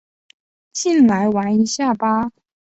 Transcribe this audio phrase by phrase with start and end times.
[0.73, 2.31] 进来玩一下吧